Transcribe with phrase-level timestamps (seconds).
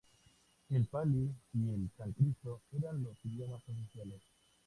[0.71, 4.23] El pali y el sánscrito eran los idiomas oficiales.